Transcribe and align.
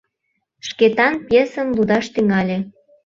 Шкетан 0.67 1.13
пьесым 1.27 1.67
лудаш 1.75 2.05
тӱҥале. 2.13 2.57